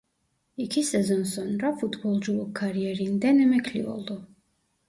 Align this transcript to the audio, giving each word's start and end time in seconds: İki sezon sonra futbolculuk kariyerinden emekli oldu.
İki 0.57 0.83
sezon 0.83 1.23
sonra 1.23 1.75
futbolculuk 1.75 2.55
kariyerinden 2.55 3.39
emekli 3.39 3.87
oldu. 3.87 4.27